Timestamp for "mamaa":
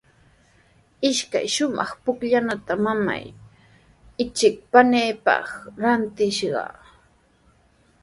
2.83-3.23